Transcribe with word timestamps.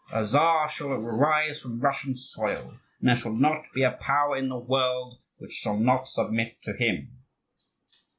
A 0.11 0.25
czar 0.25 0.67
shall 0.67 0.93
arise 0.93 1.61
from 1.61 1.79
Russian 1.79 2.15
soil, 2.15 2.71
and 2.99 3.07
there 3.07 3.15
shall 3.15 3.33
not 3.35 3.65
be 3.71 3.83
a 3.83 3.91
power 3.91 4.35
in 4.35 4.49
the 4.49 4.57
world 4.57 5.19
which 5.37 5.53
shall 5.53 5.77
not 5.77 6.09
submit 6.09 6.59
to 6.63 6.73
him!" 6.75 7.19